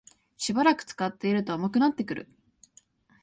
[0.35, 2.27] しばらく使っていると重くなってくる